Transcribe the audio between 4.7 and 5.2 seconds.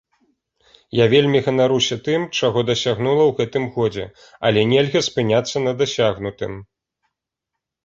нельга